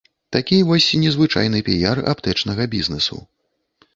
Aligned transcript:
Такі 0.35 0.57
вось 0.69 0.87
незвычайны 1.01 1.59
піяр 1.67 2.01
аптэчнага 2.13 2.67
бізнэсу. 2.75 3.21